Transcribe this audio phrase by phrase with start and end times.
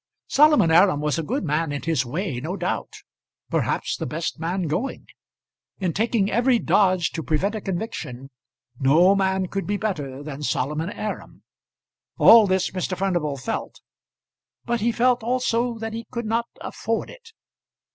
[0.25, 2.89] Solomon Aram was a good man in his way no doubt;
[3.51, 5.05] perhaps the best man going.
[5.77, 8.31] In taking every dodge to prevent a conviction
[8.79, 11.43] no man could be better than Solomon Aram.
[12.17, 12.97] All this Mr.
[12.97, 13.79] Furnival felt;
[14.65, 17.29] but he felt also that he could not afford it.